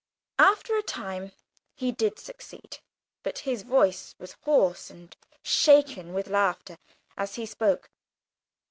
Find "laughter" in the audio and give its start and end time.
6.27-6.79